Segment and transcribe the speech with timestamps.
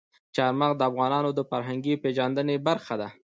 [0.35, 3.09] چار مغز د افغانانو د فرهنګي پیژندنې برخه ده.